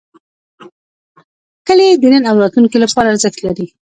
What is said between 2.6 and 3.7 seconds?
لپاره ارزښت لري.